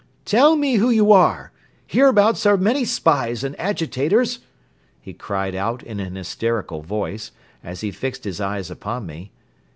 [0.25, 1.51] "Tell me who you are!
[1.85, 4.39] Hereabouts are many spies and agitators,"
[4.99, 7.29] he cried out in an hysterical voice,
[7.63, 9.31] as he fixed his eyes upon me.